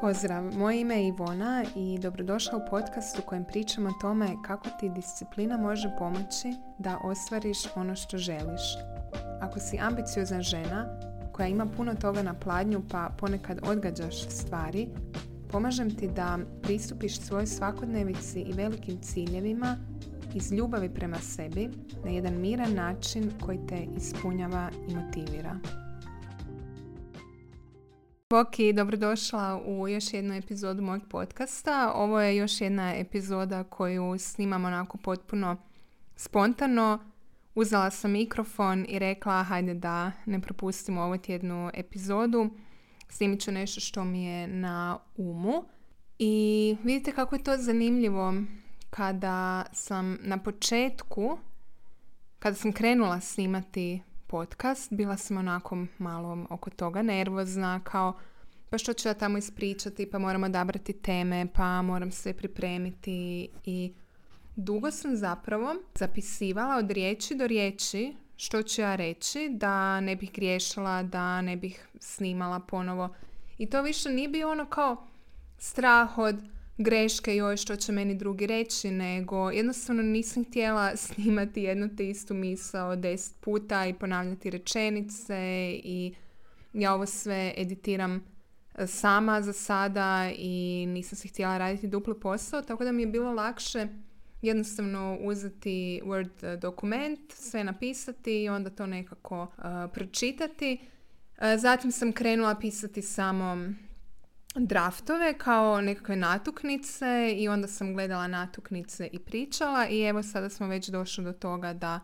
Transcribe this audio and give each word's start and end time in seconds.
Pozdrav, 0.00 0.44
moje 0.58 0.80
ime 0.80 1.02
je 1.02 1.08
Ivona 1.08 1.64
i 1.76 1.98
dobrodošla 1.98 2.58
u 2.58 2.70
podcast 2.70 3.18
u 3.18 3.22
kojem 3.22 3.44
pričam 3.44 3.86
o 3.86 3.92
tome 4.00 4.28
kako 4.46 4.68
ti 4.80 4.88
disciplina 4.88 5.56
može 5.56 5.90
pomoći 5.98 6.54
da 6.78 6.98
ostvariš 7.04 7.58
ono 7.76 7.96
što 7.96 8.18
želiš. 8.18 8.62
Ako 9.40 9.58
si 9.58 9.78
ambiciozna 9.78 10.42
žena 10.42 11.00
koja 11.32 11.48
ima 11.48 11.66
puno 11.66 11.94
toga 11.94 12.22
na 12.22 12.34
pladnju 12.34 12.82
pa 12.90 13.10
ponekad 13.18 13.58
odgađaš 13.62 14.28
stvari, 14.28 14.88
pomažem 15.50 15.96
ti 15.96 16.08
da 16.08 16.38
pristupiš 16.62 17.20
svojoj 17.20 17.46
svakodnevici 17.46 18.40
i 18.40 18.52
velikim 18.52 18.98
ciljevima 19.02 19.76
iz 20.34 20.52
ljubavi 20.52 20.94
prema 20.94 21.18
sebi 21.18 21.70
na 22.04 22.10
jedan 22.10 22.40
miran 22.40 22.74
način 22.74 23.30
koji 23.40 23.58
te 23.68 23.86
ispunjava 23.96 24.70
i 24.88 24.94
motivira. 24.94 25.56
Boki, 28.30 28.72
dobrodošla 28.72 29.62
u 29.66 29.88
još 29.88 30.12
jednu 30.12 30.34
epizodu 30.34 30.82
mojeg 30.82 31.02
podcasta. 31.08 31.92
Ovo 31.94 32.20
je 32.20 32.36
još 32.36 32.60
jedna 32.60 32.94
epizoda 32.94 33.64
koju 33.64 34.18
snimam 34.18 34.64
onako 34.64 34.98
potpuno 34.98 35.56
spontano. 36.16 36.98
Uzela 37.54 37.90
sam 37.90 38.10
mikrofon 38.10 38.86
i 38.88 38.98
rekla 38.98 39.42
hajde 39.42 39.74
da 39.74 40.12
ne 40.26 40.40
propustimo 40.40 41.02
ovu 41.02 41.18
tjednu 41.18 41.70
epizodu. 41.74 42.50
Snimit 43.08 43.40
ću 43.40 43.52
nešto 43.52 43.80
što 43.80 44.04
mi 44.04 44.24
je 44.24 44.48
na 44.48 44.98
umu. 45.16 45.64
I 46.18 46.76
vidite 46.84 47.12
kako 47.12 47.34
je 47.34 47.44
to 47.44 47.56
zanimljivo 47.56 48.34
kada 48.90 49.64
sam 49.72 50.18
na 50.22 50.38
početku, 50.38 51.38
kada 52.38 52.56
sam 52.56 52.72
krenula 52.72 53.20
snimati 53.20 54.02
podcast, 54.30 54.92
bila 54.92 55.16
sam 55.16 55.36
onako 55.36 55.86
malo 55.98 56.46
oko 56.50 56.70
toga 56.70 57.02
nervozna, 57.02 57.80
kao 57.84 58.18
pa 58.70 58.78
što 58.78 58.92
ću 58.92 59.08
ja 59.08 59.14
tamo 59.14 59.38
ispričati, 59.38 60.10
pa 60.10 60.18
moram 60.18 60.44
odabrati 60.44 60.92
teme, 60.92 61.46
pa 61.54 61.82
moram 61.82 62.10
se 62.10 62.32
pripremiti 62.32 63.48
i 63.64 63.92
dugo 64.56 64.90
sam 64.90 65.16
zapravo 65.16 65.74
zapisivala 65.94 66.76
od 66.76 66.90
riječi 66.90 67.34
do 67.34 67.46
riječi 67.46 68.14
što 68.36 68.62
ću 68.62 68.80
ja 68.80 68.96
reći, 68.96 69.48
da 69.52 70.00
ne 70.00 70.16
bih 70.16 70.32
griješila, 70.32 71.02
da 71.02 71.42
ne 71.42 71.56
bih 71.56 71.88
snimala 72.00 72.60
ponovo. 72.60 73.08
I 73.58 73.66
to 73.66 73.82
više 73.82 74.10
nije 74.10 74.28
bio 74.28 74.50
ono 74.50 74.66
kao 74.66 75.06
strah 75.58 76.18
od 76.18 76.36
greške 76.82 77.36
joj 77.36 77.56
što 77.56 77.76
će 77.76 77.92
meni 77.92 78.14
drugi 78.14 78.46
reći, 78.46 78.90
nego 78.90 79.50
jednostavno 79.50 80.02
nisam 80.02 80.44
htjela 80.44 80.96
snimati 81.06 81.62
jednu 81.62 81.96
te 81.96 82.08
istu 82.08 82.34
misao 82.34 82.96
deset 82.96 83.40
puta 83.40 83.86
i 83.86 83.94
ponavljati 83.94 84.50
rečenice 84.50 85.36
i 85.84 86.14
ja 86.72 86.94
ovo 86.94 87.06
sve 87.06 87.52
editiram 87.56 88.24
e, 88.74 88.86
sama 88.86 89.42
za 89.42 89.52
sada 89.52 90.30
i 90.36 90.86
nisam 90.88 91.16
se 91.18 91.28
htjela 91.28 91.58
raditi 91.58 91.86
dupli 91.86 92.20
posao, 92.20 92.62
tako 92.62 92.84
da 92.84 92.92
mi 92.92 93.02
je 93.02 93.06
bilo 93.06 93.32
lakše 93.32 93.86
jednostavno 94.42 95.18
uzeti 95.20 96.00
Word 96.04 96.56
dokument, 96.56 97.32
sve 97.32 97.64
napisati 97.64 98.42
i 98.42 98.48
onda 98.48 98.70
to 98.70 98.86
nekako 98.86 99.42
uh, 99.42 99.64
pročitati. 99.94 100.78
Zatim 101.58 101.92
sam 101.92 102.12
krenula 102.12 102.54
pisati 102.54 103.02
samo 103.02 103.56
draftove 104.54 105.38
kao 105.38 105.80
nekakve 105.80 106.16
natuknice 106.16 107.34
i 107.36 107.48
onda 107.48 107.68
sam 107.68 107.94
gledala 107.94 108.26
natuknice 108.26 109.08
i 109.12 109.18
pričala 109.18 109.88
i 109.88 110.00
evo 110.02 110.22
sada 110.22 110.48
smo 110.48 110.66
već 110.66 110.88
došli 110.88 111.24
do 111.24 111.32
toga 111.32 111.72
da 111.72 112.00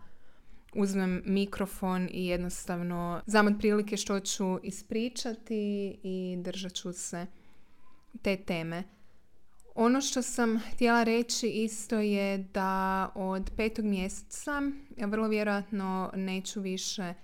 uzmem 0.74 1.22
mikrofon 1.24 2.08
i 2.10 2.26
jednostavno 2.26 3.22
znam 3.26 3.46
otprilike 3.46 3.96
što 3.96 4.20
ću 4.20 4.58
ispričati 4.62 5.98
i 6.02 6.36
držat 6.38 6.72
ću 6.72 6.92
se 6.92 7.26
te 8.22 8.36
teme. 8.36 8.82
Ono 9.74 10.00
što 10.00 10.22
sam 10.22 10.60
htjela 10.72 11.02
reći 11.02 11.48
isto 11.48 11.98
je 11.98 12.38
da 12.38 13.10
od 13.14 13.50
petog 13.56 13.84
mjeseca 13.84 14.62
vrlo 14.96 15.28
vjerojatno 15.28 16.10
neću 16.14 16.60
više 16.60 17.14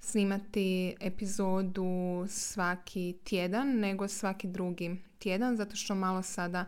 snimati 0.00 0.94
epizodu 1.00 2.26
svaki 2.28 3.14
tjedan, 3.24 3.78
nego 3.78 4.08
svaki 4.08 4.46
drugi 4.46 4.96
tjedan, 5.18 5.56
zato 5.56 5.76
što 5.76 5.94
malo 5.94 6.22
sada 6.22 6.64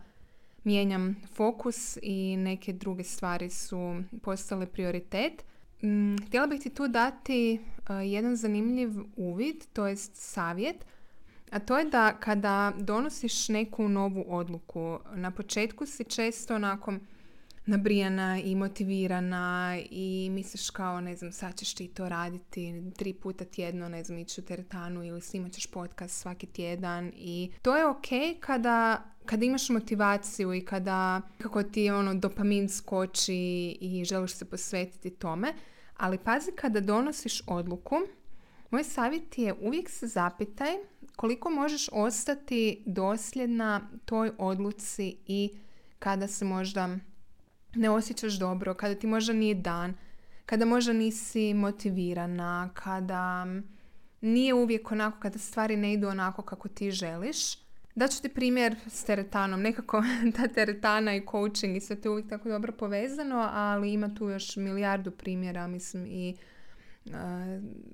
mijenjam 0.64 1.16
fokus 1.34 1.98
i 2.02 2.36
neke 2.36 2.72
druge 2.72 3.04
stvari 3.04 3.50
su 3.50 4.02
postale 4.22 4.66
prioritet. 4.66 5.44
Mm, 5.82 6.16
htjela 6.26 6.46
bih 6.46 6.60
ti 6.60 6.70
tu 6.70 6.88
dati 6.88 7.52
e, 7.52 7.94
jedan 7.94 8.36
zanimljiv 8.36 8.91
uvid, 9.16 9.64
to 9.72 9.86
jest 9.86 10.12
savjet, 10.14 10.84
a 11.50 11.58
to 11.58 11.78
je 11.78 11.84
da 11.84 12.12
kada 12.20 12.72
donosiš 12.78 13.48
neku 13.48 13.88
novu 13.88 14.24
odluku, 14.28 14.98
na 15.14 15.30
početku 15.30 15.86
si 15.86 16.04
često 16.04 16.54
onako 16.54 16.94
nabrijana 17.66 18.41
i 18.41 18.54
motivirana 18.54 19.78
i 19.91 20.28
misliš 20.31 20.71
kao, 20.71 21.00
ne 21.00 21.16
znam, 21.16 21.32
sad 21.32 21.59
ćeš 21.59 21.75
ti 21.75 21.88
to 21.88 22.09
raditi 22.09 22.82
tri 22.97 23.15
puta 23.15 23.44
tjedno, 23.44 23.88
ne 23.88 24.04
znam, 24.04 24.19
ići 24.19 24.41
u 24.41 24.44
teretanu 24.44 25.04
ili 25.04 25.21
snimat 25.21 25.53
ćeš 25.53 25.66
podcast 25.66 26.21
svaki 26.21 26.47
tjedan 26.47 27.12
i 27.15 27.50
to 27.62 27.76
je 27.76 27.87
ok 27.87 28.06
kada, 28.41 29.04
kada 29.26 29.44
imaš 29.44 29.69
motivaciju 29.69 30.54
i 30.54 30.65
kada 30.65 31.21
kako 31.38 31.62
ti 31.62 31.91
ono 31.91 32.15
dopamin 32.15 32.69
skoči 32.69 33.78
i 33.81 34.04
želiš 34.04 34.32
se 34.32 34.44
posvetiti 34.44 35.10
tome, 35.10 35.54
ali 35.97 36.19
pazi 36.19 36.50
kada 36.56 36.81
donosiš 36.81 37.42
odluku, 37.47 37.97
moj 38.71 38.84
savjet 38.84 39.38
je 39.38 39.54
uvijek 39.60 39.91
se 39.91 40.06
zapitaj 40.06 40.77
koliko 41.16 41.50
možeš 41.50 41.88
ostati 41.92 42.82
dosljedna 42.87 43.91
toj 44.04 44.31
odluci 44.38 45.16
i 45.27 45.50
kada 45.98 46.27
se 46.27 46.44
možda 46.44 46.98
ne 47.75 47.91
osjećaš 47.91 48.32
dobro, 48.32 48.75
kada 48.75 48.94
ti 48.94 49.06
možda 49.06 49.32
nije 49.32 49.54
dan, 49.54 49.94
kada 50.47 50.64
možda 50.64 50.92
nisi 50.92 51.54
motivirana, 51.54 52.70
kada 52.75 53.47
nije 54.20 54.54
uvijek 54.54 54.92
onako, 54.92 55.20
kada 55.20 55.38
stvari 55.38 55.76
ne 55.76 55.92
idu 55.92 56.09
onako 56.09 56.42
kako 56.42 56.69
ti 56.69 56.91
želiš. 56.91 57.59
Daću 57.94 58.22
ti 58.22 58.28
primjer 58.28 58.76
s 58.86 59.04
teretanom. 59.04 59.60
Nekako 59.60 60.03
ta 60.36 60.48
teretana 60.48 61.14
i 61.14 61.26
coaching 61.30 61.76
i 61.76 61.80
sve 61.80 62.00
to 62.00 62.10
uvijek 62.10 62.28
tako 62.28 62.48
dobro 62.48 62.72
povezano, 62.72 63.48
ali 63.53 63.92
ima 63.92 64.14
tu 64.14 64.28
još 64.28 64.56
milijardu 64.56 65.10
primjera, 65.10 65.66
mislim, 65.66 66.06
i 66.06 66.36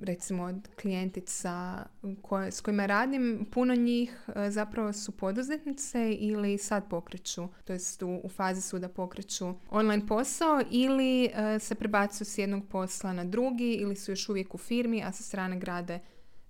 recimo 0.02 0.60
klijentica 0.80 1.84
koje, 2.22 2.52
s 2.52 2.60
kojima 2.60 2.86
radim, 2.86 3.46
puno 3.52 3.74
njih 3.74 4.28
zapravo 4.48 4.92
su 4.92 5.12
poduzetnice 5.12 6.12
ili 6.12 6.58
sad 6.58 6.88
pokreću, 6.90 7.48
to 7.64 7.72
jest 7.72 8.02
u, 8.02 8.20
u 8.24 8.28
fazi 8.28 8.62
su 8.62 8.78
da 8.78 8.88
pokreću 8.88 9.54
online 9.70 10.06
posao 10.06 10.62
ili 10.70 11.30
se 11.60 11.74
prebacuju 11.74 12.26
s 12.26 12.38
jednog 12.38 12.68
posla 12.68 13.12
na 13.12 13.24
drugi 13.24 13.72
ili 13.72 13.96
su 13.96 14.12
još 14.12 14.28
uvijek 14.28 14.54
u 14.54 14.58
firmi, 14.58 15.02
a 15.02 15.12
sa 15.12 15.22
strane 15.22 15.58
grade 15.58 16.00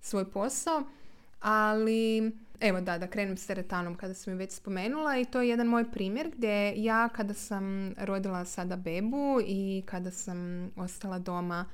svoj 0.01 0.31
posao. 0.31 0.83
Ali 1.39 2.31
evo 2.59 2.81
da, 2.81 2.97
da 2.97 3.07
krenem 3.07 3.37
s 3.37 3.47
teretanom 3.47 3.95
kada 3.95 4.13
sam 4.13 4.33
je 4.33 4.37
već 4.37 4.51
spomenula 4.51 5.17
i 5.17 5.25
to 5.25 5.41
je 5.41 5.49
jedan 5.49 5.67
moj 5.67 5.91
primjer 5.91 6.31
gdje 6.37 6.83
ja 6.83 7.09
kada 7.09 7.33
sam 7.33 7.93
rodila 7.97 8.45
sada 8.45 8.75
bebu 8.75 9.41
i 9.45 9.83
kada 9.85 10.11
sam 10.11 10.71
ostala 10.75 11.19
doma 11.19 11.65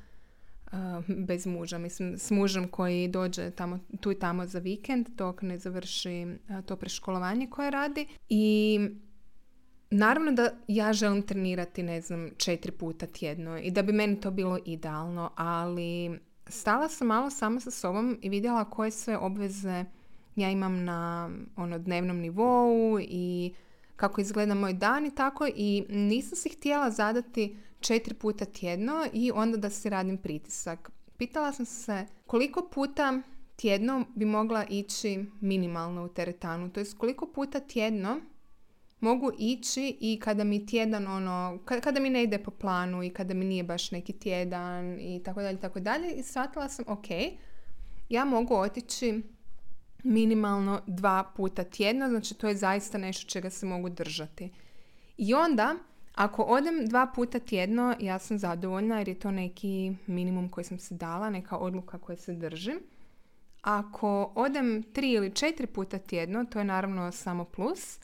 bez 1.07 1.45
muža. 1.45 1.77
Mislim, 1.77 2.17
s 2.17 2.31
mužem 2.31 2.67
koji 2.67 3.07
dođe 3.07 3.51
tamo, 3.51 3.79
tu 4.01 4.11
i 4.11 4.19
tamo 4.19 4.45
za 4.45 4.59
vikend 4.59 5.09
dok 5.09 5.41
ne 5.41 5.57
završi 5.57 6.27
to 6.65 6.75
preškolovanje 6.75 7.47
koje 7.47 7.71
radi. 7.71 8.07
I 8.29 8.79
naravno 9.91 10.31
da 10.31 10.49
ja 10.67 10.93
želim 10.93 11.21
trenirati, 11.21 11.83
ne 11.83 12.01
znam, 12.01 12.29
četiri 12.37 12.71
puta 12.71 13.05
tjedno 13.05 13.57
i 13.57 13.71
da 13.71 13.81
bi 13.81 13.93
meni 13.93 14.19
to 14.19 14.31
bilo 14.31 14.59
idealno, 14.65 15.31
ali 15.35 16.19
stala 16.47 16.89
sam 16.89 17.07
malo 17.07 17.29
sama 17.29 17.59
sa 17.59 17.71
sobom 17.71 18.17
i 18.21 18.29
vidjela 18.29 18.69
koje 18.69 18.91
sve 18.91 19.17
obveze 19.17 19.85
ja 20.35 20.49
imam 20.49 20.83
na 20.83 21.29
ono 21.55 21.79
dnevnom 21.79 22.17
nivou 22.17 22.99
i 23.01 23.53
kako 23.95 24.21
izgleda 24.21 24.55
moj 24.55 24.73
dan 24.73 25.05
i 25.05 25.15
tako 25.15 25.47
i 25.55 25.85
nisam 25.89 26.35
si 26.35 26.49
htjela 26.49 26.91
zadati 26.91 27.57
četiri 27.83 28.13
puta 28.13 28.45
tjedno 28.45 29.05
i 29.13 29.31
onda 29.31 29.57
da 29.57 29.69
si 29.69 29.89
radim 29.89 30.17
pritisak. 30.17 30.91
Pitala 31.17 31.53
sam 31.53 31.65
se 31.65 32.05
koliko 32.27 32.69
puta 32.73 33.21
tjedno 33.55 34.05
bi 34.15 34.25
mogla 34.25 34.65
ići 34.69 35.25
minimalno 35.41 36.05
u 36.05 36.09
teretanu, 36.09 36.69
to 36.69 36.79
jest 36.79 36.97
koliko 36.97 37.27
puta 37.27 37.59
tjedno 37.59 38.19
mogu 38.99 39.31
ići 39.39 39.97
i 39.99 40.19
kada 40.19 40.43
mi 40.43 40.65
tjedan 40.65 41.07
ono, 41.07 41.59
kada, 41.65 41.99
mi 41.99 42.09
ne 42.09 42.23
ide 42.23 42.37
po 42.37 42.51
planu 42.51 43.03
i 43.03 43.09
kada 43.09 43.33
mi 43.33 43.45
nije 43.45 43.63
baš 43.63 43.91
neki 43.91 44.13
tjedan 44.13 44.99
i 44.99 45.21
tako 45.23 45.41
dalje, 45.41 45.59
tako 45.59 45.79
dalje 45.79 46.11
i 46.11 46.23
shvatila 46.23 46.69
sam 46.69 46.85
ok, 46.87 47.05
ja 48.09 48.25
mogu 48.25 48.55
otići 48.55 49.21
minimalno 50.03 50.81
dva 50.87 51.31
puta 51.35 51.63
tjedno, 51.63 52.09
znači 52.09 52.33
to 52.33 52.47
je 52.47 52.55
zaista 52.55 52.97
nešto 52.97 53.29
čega 53.29 53.49
se 53.49 53.65
mogu 53.65 53.89
držati. 53.89 54.51
I 55.17 55.33
onda, 55.33 55.75
ako 56.15 56.43
odem 56.43 56.85
dva 56.87 57.07
puta 57.15 57.39
tjedno, 57.39 57.95
ja 57.99 58.19
sam 58.19 58.39
zadovoljna 58.39 58.97
jer 58.97 59.07
je 59.07 59.19
to 59.19 59.31
neki 59.31 59.95
minimum 60.07 60.49
koji 60.49 60.63
sam 60.63 60.79
se 60.79 60.95
dala, 60.95 61.29
neka 61.29 61.57
odluka 61.57 61.97
koja 61.97 62.17
se 62.17 62.33
držim. 62.33 62.79
Ako 63.61 64.31
odem 64.35 64.83
tri 64.93 65.11
ili 65.11 65.35
četiri 65.35 65.67
puta 65.67 65.97
tjedno, 65.97 66.45
to 66.45 66.59
je 66.59 66.65
naravno 66.65 67.11
samo 67.11 67.45
plus. 67.45 67.99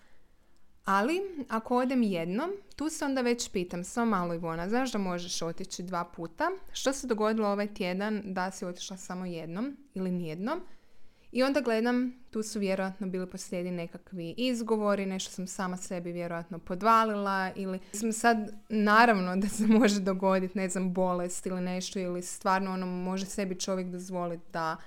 Ali, 0.86 1.22
ako 1.50 1.78
odem 1.78 2.04
jednom, 2.04 2.52
tu 2.76 2.90
se 2.90 3.06
onda 3.06 3.22
već 3.22 3.52
pitam, 3.52 3.84
samo 3.84 4.12
malo 4.12 4.34
Ivona, 4.34 4.70
znaš 4.70 4.92
da 4.92 4.98
možeš 4.98 5.42
otići 5.42 5.84
dva 5.84 6.04
puta? 6.04 6.52
Što 6.72 6.94
se 6.94 7.08
dogodilo 7.08 7.48
ovaj 7.48 7.74
tjedan 7.74 8.22
da 8.26 8.52
si 8.52 8.66
otišla 8.66 8.98
samo 8.98 9.26
jednom 9.26 9.78
ili 9.94 10.12
nijednom? 10.12 10.62
I 11.32 11.44
onda 11.44 11.62
gledam, 11.62 12.14
tu 12.32 12.44
su 12.44 12.60
vjerojatno 12.60 13.08
bili 13.08 13.30
poslijedi 13.30 13.72
nekakvi 13.72 14.34
izgovori, 14.38 15.06
nešto 15.06 15.32
sam 15.32 15.48
sama 15.48 15.78
sebi 15.78 16.12
vjerojatno 16.12 16.60
podvalila 16.60 17.52
ili 17.56 17.80
sam 17.94 18.12
sad, 18.12 18.38
naravno 18.70 19.36
da 19.36 19.48
se 19.48 19.68
može 19.68 20.00
dogoditi, 20.00 20.58
ne 20.58 20.70
znam, 20.70 20.94
bolest 20.94 21.46
ili 21.46 21.62
nešto 21.62 22.00
ili 22.00 22.22
stvarno 22.22 22.72
ono 22.72 22.86
može 22.86 23.26
sebi 23.26 23.60
čovjek 23.60 23.88
dozvoliti 23.88 24.46
da 24.54 24.78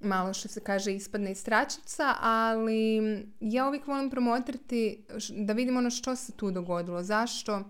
malo 0.00 0.34
što 0.34 0.48
se 0.48 0.60
kaže 0.60 0.94
ispadne 0.94 1.30
iz 1.30 1.44
tračica, 1.44 2.14
ali 2.20 3.00
ja 3.40 3.68
uvijek 3.68 3.86
volim 3.86 4.10
promotriti 4.10 5.04
da 5.30 5.52
vidim 5.52 5.76
ono 5.76 5.90
što 5.90 6.16
se 6.16 6.32
tu 6.32 6.50
dogodilo, 6.50 7.02
zašto 7.02 7.64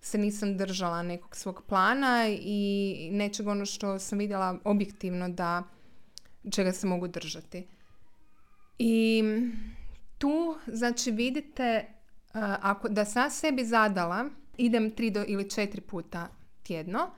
se 0.00 0.18
nisam 0.18 0.56
držala 0.56 1.02
nekog 1.02 1.36
svog 1.36 1.62
plana 1.68 2.28
i 2.28 3.08
nečeg 3.12 3.46
ono 3.46 3.66
što 3.66 3.98
sam 3.98 4.18
vidjela 4.18 4.58
objektivno 4.64 5.28
da 5.28 5.62
čega 6.52 6.72
se 6.72 6.86
mogu 6.86 7.08
držati. 7.08 7.66
I 8.78 9.22
tu, 10.18 10.56
znači, 10.66 11.10
vidite, 11.10 11.86
ako 12.60 12.88
da 12.88 13.04
sam 13.04 13.30
sebi 13.30 13.64
zadala, 13.64 14.24
idem 14.56 14.90
tri 14.90 15.10
do 15.10 15.24
ili 15.28 15.50
četiri 15.50 15.80
puta 15.80 16.28
tjedno, 16.62 17.10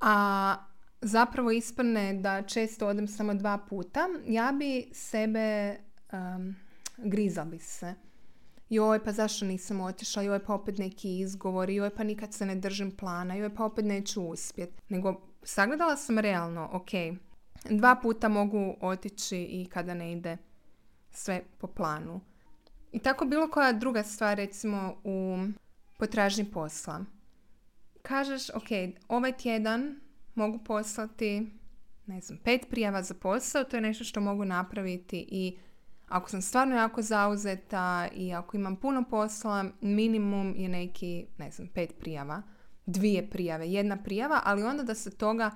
a 0.00 0.54
zapravo 1.00 1.50
isprne 1.50 2.14
da 2.14 2.42
često 2.42 2.88
odem 2.88 3.08
samo 3.08 3.34
dva 3.34 3.58
puta, 3.58 4.08
ja 4.26 4.52
bi 4.58 4.88
sebe 4.92 5.76
um, 6.12 6.54
griza 6.96 7.44
bi 7.44 7.58
se. 7.58 7.94
Joj, 8.68 9.04
pa 9.04 9.12
zašto 9.12 9.44
nisam 9.44 9.80
otišla? 9.80 10.22
Joj, 10.22 10.44
pa 10.44 10.54
opet 10.54 10.78
neki 10.78 11.18
izgovori. 11.18 11.74
Joj, 11.74 11.90
pa 11.90 12.04
nikad 12.04 12.34
se 12.34 12.46
ne 12.46 12.54
držim 12.54 12.90
plana. 12.96 13.34
Joj, 13.34 13.54
pa 13.54 13.64
opet 13.64 13.84
neću 13.84 14.22
uspjet. 14.22 14.70
Nego, 14.88 15.20
sagledala 15.42 15.96
sam 15.96 16.18
realno, 16.18 16.68
ok, 16.72 16.90
dva 17.70 17.94
puta 17.94 18.28
mogu 18.28 18.74
otići 18.80 19.38
i 19.38 19.66
kada 19.70 19.94
ne 19.94 20.12
ide 20.12 20.36
sve 21.10 21.42
po 21.58 21.66
planu. 21.66 22.20
I 22.92 22.98
tako 22.98 23.24
bilo 23.24 23.48
koja 23.50 23.72
druga 23.72 24.02
stvar, 24.02 24.36
recimo 24.36 24.94
u 25.04 25.38
potražnji 25.98 26.44
posla. 26.44 27.04
Kažeš, 28.02 28.50
ok, 28.50 28.94
ovaj 29.08 29.32
tjedan 29.32 30.00
mogu 30.34 30.58
poslati, 30.64 31.52
ne 32.06 32.20
znam, 32.20 32.38
pet 32.44 32.66
prijava 32.70 33.02
za 33.02 33.14
posao, 33.14 33.64
to 33.64 33.76
je 33.76 33.80
nešto 33.80 34.04
što 34.04 34.20
mogu 34.20 34.44
napraviti 34.44 35.26
i 35.30 35.56
ako 36.08 36.30
sam 36.30 36.42
stvarno 36.42 36.76
jako 36.76 37.02
zauzeta 37.02 38.08
i 38.14 38.34
ako 38.34 38.56
imam 38.56 38.76
puno 38.76 39.04
posla, 39.10 39.64
minimum 39.80 40.54
je 40.56 40.68
neki, 40.68 41.26
ne 41.38 41.50
znam, 41.50 41.68
pet 41.68 41.94
prijava, 41.98 42.42
dvije 42.86 43.30
prijave, 43.30 43.68
jedna 43.68 43.96
prijava, 43.96 44.40
ali 44.44 44.62
onda 44.62 44.82
da 44.82 44.94
se 44.94 45.10
toga 45.10 45.50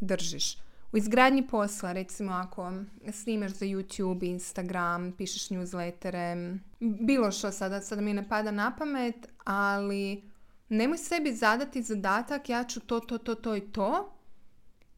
držiš. 0.00 0.65
U 0.92 0.96
izgradnji 0.96 1.46
posla, 1.46 1.92
recimo 1.92 2.32
ako 2.32 2.72
snimaš 3.12 3.52
za 3.52 3.66
YouTube, 3.66 4.30
Instagram, 4.30 5.12
pišeš 5.12 5.48
newslettere, 5.48 6.58
bilo 6.80 7.32
što 7.32 7.52
sada, 7.52 7.80
sada 7.80 8.02
mi 8.02 8.14
ne 8.14 8.28
pada 8.28 8.50
na 8.50 8.76
pamet, 8.76 9.28
ali 9.44 10.22
nemoj 10.68 10.98
sebi 10.98 11.32
zadati 11.32 11.82
zadatak 11.82 12.48
ja 12.48 12.64
ću 12.64 12.80
to, 12.80 13.00
to, 13.00 13.18
to, 13.18 13.34
to 13.34 13.56
i 13.56 13.60
to 13.60 14.12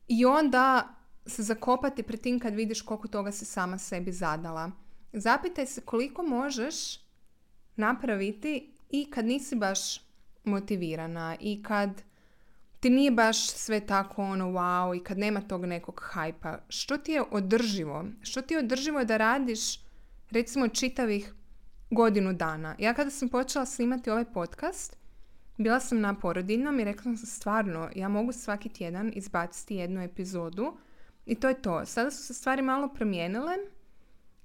i 0.08 0.24
onda 0.24 0.94
se 1.26 1.42
zakopati 1.42 2.02
pred 2.02 2.20
tim 2.20 2.40
kad 2.40 2.54
vidiš 2.54 2.82
koliko 2.82 3.08
toga 3.08 3.32
si 3.32 3.44
sama 3.44 3.78
sebi 3.78 4.12
zadala. 4.12 4.70
Zapitaj 5.12 5.66
se 5.66 5.80
koliko 5.80 6.22
možeš 6.22 6.74
napraviti 7.76 8.72
i 8.90 9.10
kad 9.10 9.24
nisi 9.24 9.56
baš 9.56 10.00
motivirana 10.44 11.36
i 11.40 11.62
kad 11.62 12.02
ti 12.80 12.90
nije 12.90 13.10
baš 13.10 13.50
sve 13.50 13.80
tako 13.80 14.22
ono 14.22 14.46
wow 14.46 14.96
i 14.96 15.00
kad 15.04 15.18
nema 15.18 15.40
tog 15.40 15.64
nekog 15.64 16.00
hajpa. 16.04 16.58
Što 16.68 16.96
ti 16.96 17.12
je 17.12 17.22
održivo? 17.30 18.04
Što 18.22 18.42
ti 18.42 18.54
je 18.54 18.58
održivo 18.58 19.04
da 19.04 19.16
radiš 19.16 19.80
recimo 20.30 20.68
čitavih 20.68 21.34
godinu 21.90 22.32
dana? 22.32 22.74
Ja 22.78 22.94
kada 22.94 23.10
sam 23.10 23.28
počela 23.28 23.66
snimati 23.66 24.10
ovaj 24.10 24.24
podcast, 24.24 24.96
bila 25.56 25.80
sam 25.80 26.00
na 26.00 26.14
porodiljnom 26.14 26.80
i 26.80 26.84
rekla 26.84 27.02
sam 27.02 27.16
stvarno, 27.16 27.90
ja 27.94 28.08
mogu 28.08 28.32
svaki 28.32 28.68
tjedan 28.68 29.12
izbaciti 29.14 29.74
jednu 29.74 30.02
epizodu 30.02 30.76
i 31.26 31.34
to 31.34 31.48
je 31.48 31.62
to. 31.62 31.86
Sada 31.86 32.10
su 32.10 32.22
se 32.22 32.34
stvari 32.34 32.62
malo 32.62 32.88
promijenile 32.88 33.52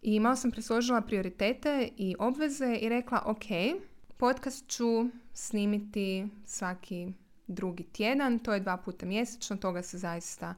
i 0.02 0.20
malo 0.20 0.36
sam 0.36 0.52
presložila 0.52 1.02
prioritete 1.02 1.90
i 1.98 2.16
obveze 2.20 2.78
i 2.82 2.90
rekla 2.90 3.24
ok, 3.26 3.46
podcast 4.18 4.68
ću 4.68 5.06
snimiti 5.34 6.28
svaki 6.46 7.14
drugi 7.48 7.84
tjedan, 7.84 8.40
to 8.40 8.54
je 8.54 8.60
dva 8.60 8.78
puta 8.78 9.06
mjesečno, 9.06 9.58
toga 9.58 9.82
se 9.82 9.98
zaista 9.98 10.56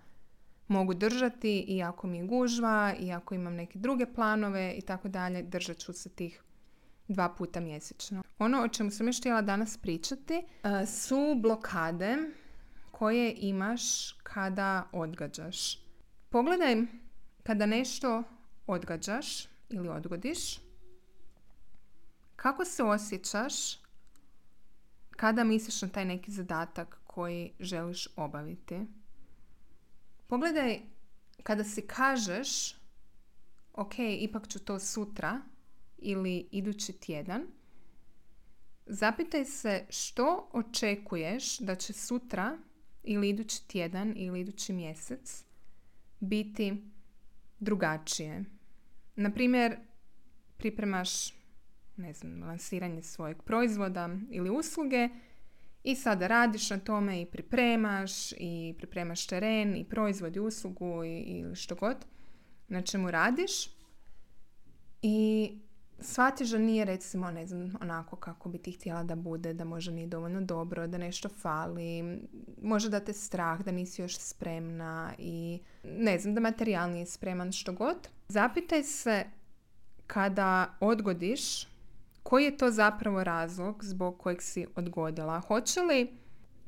mogu 0.67 0.93
držati 0.93 1.59
i 1.59 1.83
ako 1.83 2.07
mi 2.07 2.17
je 2.17 2.25
gužva 2.25 2.93
i 2.99 3.11
ako 3.11 3.35
imam 3.35 3.55
neke 3.55 3.79
druge 3.79 4.05
planove 4.05 4.73
i 4.77 4.81
tako 4.81 5.07
dalje, 5.07 5.43
držat 5.43 5.77
ću 5.77 5.93
se 5.93 6.09
tih 6.09 6.43
dva 7.07 7.29
puta 7.29 7.59
mjesečno. 7.59 8.23
Ono 8.39 8.61
o 8.63 8.67
čemu 8.67 8.91
sam 8.91 9.07
još 9.07 9.19
htjela 9.19 9.41
danas 9.41 9.77
pričati 9.77 10.33
e, 10.33 10.85
su 10.85 11.35
blokade 11.41 12.17
koje 12.91 13.33
imaš 13.37 14.13
kada 14.23 14.83
odgađaš. 14.91 15.79
Pogledaj 16.29 16.75
kada 17.43 17.65
nešto 17.65 18.23
odgađaš 18.67 19.47
ili 19.69 19.89
odgodiš, 19.89 20.59
kako 22.35 22.65
se 22.65 22.83
osjećaš 22.83 23.84
kada 25.15 25.43
misliš 25.43 25.81
na 25.81 25.87
taj 25.87 26.05
neki 26.05 26.31
zadatak 26.31 27.01
koji 27.03 27.51
želiš 27.59 28.07
obaviti. 28.15 28.79
Pogledaj 30.27 30.79
kada 31.43 31.63
si 31.63 31.81
kažeš 31.81 32.75
ok, 33.73 33.93
ipak 33.99 34.47
ću 34.47 34.59
to 34.59 34.79
sutra 34.79 35.41
ili 35.97 36.47
idući 36.51 36.93
tjedan, 36.93 37.47
zapitaj 38.85 39.45
se 39.45 39.85
što 39.89 40.49
očekuješ 40.53 41.59
da 41.59 41.75
će 41.75 41.93
sutra 41.93 42.57
ili 43.03 43.29
idući 43.29 43.67
tjedan 43.67 44.13
ili 44.15 44.39
idući 44.39 44.73
mjesec 44.73 45.43
biti 46.19 46.83
drugačije. 47.59 48.45
Na 49.15 49.31
primjer, 49.31 49.77
pripremaš 50.57 51.33
ne 51.97 52.13
znam, 52.13 52.43
lansiranje 52.43 53.01
svojeg 53.01 53.41
proizvoda 53.41 54.09
ili 54.29 54.49
usluge 54.49 55.09
i 55.83 55.95
sada 55.95 56.27
radiš 56.27 56.69
na 56.69 56.77
tome 56.77 57.21
i 57.21 57.25
pripremaš 57.25 58.31
i 58.31 58.75
pripremaš 58.77 59.27
teren 59.27 59.75
i 59.75 59.83
proizvod 59.83 60.35
i 60.35 60.39
uslugu 60.39 61.03
i, 61.05 61.45
što 61.55 61.75
god 61.75 61.97
na 62.67 62.81
čemu 62.81 63.11
radiš 63.11 63.51
i 65.01 65.51
shvatiš 65.99 66.49
da 66.49 66.57
nije 66.57 66.85
recimo 66.85 67.31
ne 67.31 67.47
znam 67.47 67.73
onako 67.81 68.15
kako 68.15 68.49
bi 68.49 68.57
ti 68.57 68.71
htjela 68.71 69.03
da 69.03 69.15
bude, 69.15 69.53
da 69.53 69.63
možda 69.63 69.91
nije 69.91 70.07
dovoljno 70.07 70.41
dobro, 70.41 70.87
da 70.87 70.97
nešto 70.97 71.29
fali, 71.29 72.19
može 72.61 72.89
da 72.89 72.99
te 72.99 73.13
strah, 73.13 73.61
da 73.61 73.71
nisi 73.71 74.01
još 74.01 74.17
spremna 74.17 75.13
i 75.17 75.59
ne 75.83 76.19
znam, 76.19 76.35
da 76.35 76.41
materijal 76.41 76.91
nije 76.91 77.05
spreman, 77.05 77.51
što 77.51 77.73
god. 77.73 78.09
Zapitaj 78.27 78.83
se 78.83 79.23
kada 80.07 80.77
odgodiš 80.79 81.74
koji 82.25 82.43
je 82.43 82.57
to 82.57 82.71
zapravo 82.71 83.23
razlog 83.23 83.83
zbog 83.83 84.17
kojeg 84.17 84.41
si 84.41 84.65
odgodila? 84.75 85.39
Hoće 85.39 85.81
li 85.81 86.17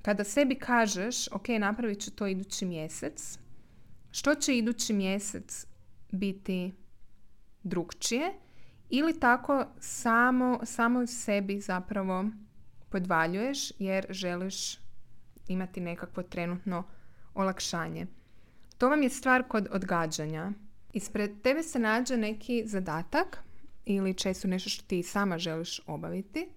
kada 0.01 0.23
sebi 0.23 0.55
kažeš 0.55 1.31
ok, 1.31 1.47
napravit 1.47 2.01
ću 2.01 2.11
to 2.11 2.27
idući 2.27 2.65
mjesec, 2.65 3.39
što 4.11 4.35
će 4.35 4.57
idući 4.57 4.93
mjesec 4.93 5.65
biti 6.11 6.73
drugčije 7.63 8.33
ili 8.89 9.19
tako 9.19 9.65
samo, 9.79 10.59
samo 10.63 11.07
sebi 11.07 11.59
zapravo 11.59 12.25
podvaljuješ 12.89 13.71
jer 13.79 14.05
želiš 14.09 14.79
imati 15.47 15.81
nekakvo 15.81 16.23
trenutno 16.23 16.83
olakšanje. 17.33 18.07
To 18.77 18.89
vam 18.89 19.03
je 19.03 19.09
stvar 19.09 19.47
kod 19.47 19.67
odgađanja. 19.71 20.51
Ispred 20.93 21.41
tebe 21.41 21.63
se 21.63 21.79
nađe 21.79 22.17
neki 22.17 22.63
zadatak 22.65 23.46
ili 23.87 24.13
često 24.13 24.47
nešto 24.47 24.69
što 24.69 24.85
ti 24.85 25.03
sama 25.03 25.37
želiš 25.37 25.81
obaviti, 25.87 26.47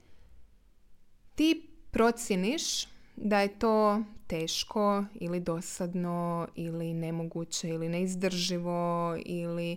ti 1.34 1.70
procjeniš 1.90 2.86
da 3.16 3.40
je 3.40 3.58
to 3.58 4.02
teško 4.26 5.04
ili 5.14 5.40
dosadno 5.40 6.48
ili 6.54 6.94
nemoguće 6.94 7.68
ili 7.68 7.88
neizdrživo 7.88 9.16
ili 9.24 9.76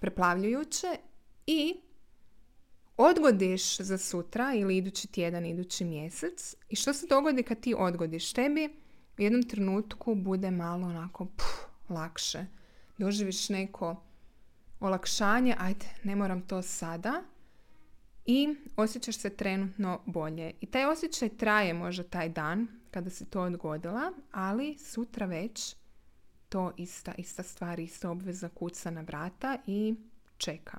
preplavljujuće 0.00 0.96
i 1.46 1.74
odgodiš 2.96 3.78
za 3.78 3.98
sutra 3.98 4.54
ili 4.54 4.76
idući 4.76 5.08
tjedan, 5.08 5.46
idući 5.46 5.84
mjesec 5.84 6.54
i 6.68 6.76
što 6.76 6.94
se 6.94 7.06
dogodi 7.06 7.42
kad 7.42 7.60
ti 7.60 7.74
odgodiš? 7.78 8.32
Tebi 8.32 8.68
u 9.18 9.22
jednom 9.22 9.42
trenutku 9.42 10.14
bude 10.14 10.50
malo 10.50 10.86
onako 10.86 11.24
puh, 11.24 11.68
lakše. 11.88 12.46
doživiš 12.98 13.48
neko 13.48 13.96
olakšanje, 14.82 15.56
ajde, 15.58 15.86
ne 16.04 16.16
moram 16.16 16.42
to 16.42 16.62
sada 16.62 17.22
i 18.26 18.54
osjećaš 18.76 19.16
se 19.16 19.30
trenutno 19.30 20.00
bolje. 20.06 20.52
I 20.60 20.66
taj 20.66 20.84
osjećaj 20.84 21.28
traje 21.28 21.74
možda 21.74 22.02
taj 22.02 22.28
dan 22.28 22.66
kada 22.90 23.10
si 23.10 23.24
to 23.24 23.40
odgodila, 23.40 24.12
ali 24.32 24.78
sutra 24.78 25.26
već 25.26 25.76
to 26.48 26.72
ista, 26.76 27.14
ista 27.18 27.42
stvar, 27.42 27.80
ista 27.80 28.10
obveza 28.10 28.48
kuca 28.48 28.90
na 28.90 29.00
vrata 29.00 29.58
i 29.66 29.94
čeka. 30.36 30.78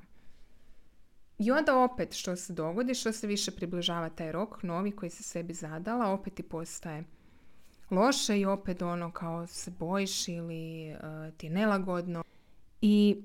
I 1.37 1.51
onda 1.51 1.83
opet 1.83 2.13
što 2.13 2.35
se 2.35 2.53
dogodi, 2.53 2.93
što 2.93 3.11
se 3.11 3.27
više 3.27 3.51
približava 3.51 4.09
taj 4.09 4.31
rok 4.31 4.63
novi 4.63 4.91
koji 4.91 5.09
se 5.09 5.23
sebi 5.23 5.53
zadala, 5.53 6.11
opet 6.11 6.33
ti 6.33 6.43
postaje 6.43 7.03
loše 7.89 8.39
i 8.39 8.45
opet 8.45 8.81
ono 8.81 9.11
kao 9.11 9.47
se 9.47 9.71
bojiš 9.71 10.27
ili 10.27 10.91
uh, 10.93 11.33
ti 11.37 11.45
je 11.45 11.49
nelagodno 11.49 12.23
i 12.81 13.23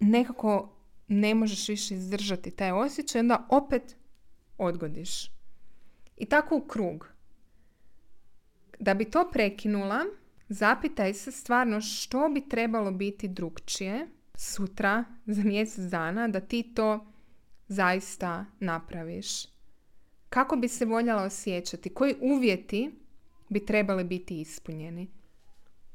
nekako 0.00 0.72
ne 1.08 1.34
možeš 1.34 1.68
više 1.68 1.94
izdržati 1.94 2.50
taj 2.50 2.72
osjećaj, 2.72 3.20
onda 3.20 3.46
opet 3.50 3.96
odgodiš. 4.58 5.30
I 6.16 6.26
tako 6.26 6.56
u 6.56 6.60
krug. 6.60 7.08
Da 8.78 8.94
bi 8.94 9.04
to 9.04 9.28
prekinula, 9.32 10.04
zapitaj 10.48 11.14
se 11.14 11.32
stvarno 11.32 11.80
što 11.80 12.28
bi 12.28 12.48
trebalo 12.48 12.90
biti 12.90 13.28
drugčije 13.28 14.08
sutra, 14.34 15.04
za 15.26 15.42
mjesec 15.42 15.84
dana, 15.84 16.28
da 16.28 16.40
ti 16.40 16.72
to 16.74 17.06
zaista 17.68 18.44
napraviš. 18.60 19.46
Kako 20.28 20.56
bi 20.56 20.68
se 20.68 20.84
voljela 20.84 21.22
osjećati? 21.22 21.94
Koji 21.94 22.14
uvjeti 22.20 22.90
bi 23.48 23.66
trebali 23.66 24.04
biti 24.04 24.40
ispunjeni? 24.40 25.10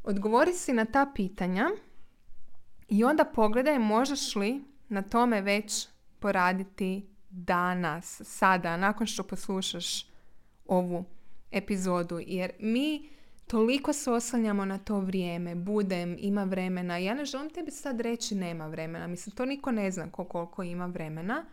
Odgovori 0.03 0.53
si 0.53 0.73
na 0.73 0.85
ta 0.85 1.11
pitanja 1.15 1.69
i 2.87 3.03
onda 3.03 3.25
pogledaj 3.25 3.79
možeš 3.79 4.35
li 4.35 4.63
na 4.89 5.01
tome 5.01 5.41
već 5.41 5.87
poraditi 6.19 7.07
danas, 7.29 8.21
sada, 8.25 8.77
nakon 8.77 9.07
što 9.07 9.23
poslušaš 9.23 10.05
ovu 10.65 11.05
epizodu. 11.51 12.19
Jer 12.27 12.51
mi 12.59 13.09
toliko 13.47 13.93
se 13.93 14.11
oslanjamo 14.11 14.65
na 14.65 14.77
to 14.77 14.99
vrijeme, 14.99 15.55
budem, 15.55 16.17
ima 16.19 16.43
vremena. 16.43 16.97
Ja 16.97 17.13
ne 17.13 17.25
želim 17.25 17.49
tebi 17.49 17.71
sad 17.71 18.01
reći 18.01 18.35
nema 18.35 18.67
vremena. 18.67 19.07
Mislim, 19.07 19.35
to 19.35 19.45
niko 19.45 19.71
ne 19.71 19.91
zna 19.91 20.11
koliko 20.11 20.63
ima 20.63 20.85
vremena. 20.85 21.45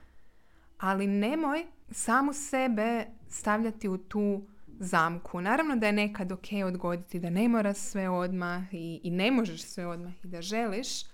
Ali 0.78 1.06
nemoj 1.06 1.66
samu 1.90 2.32
sebe 2.32 3.06
stavljati 3.28 3.88
u 3.88 3.98
tu 3.98 4.46
zamku. 4.78 5.40
Naravno 5.40 5.76
da 5.76 5.86
je 5.86 5.92
nekad 5.92 6.32
ok 6.32 6.46
odgoditi, 6.66 7.20
da 7.20 7.30
ne 7.30 7.48
moraš 7.48 7.76
sve 7.76 8.08
odmah 8.08 8.74
i, 8.74 9.00
i 9.02 9.10
ne 9.10 9.30
možeš 9.30 9.62
sve 9.62 9.86
odmah 9.86 10.12
i 10.24 10.28
da 10.28 10.42
želiš, 10.42 11.12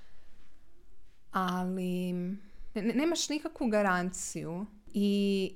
ali 1.33 2.13
nemaš 2.75 3.29
nikakvu 3.29 3.69
garanciju 3.69 4.67
i 4.95 5.53